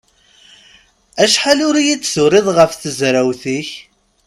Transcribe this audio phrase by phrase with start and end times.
[1.23, 3.69] Acḥal ur iyi-d-turiḍ ɣef tezrawt-ik?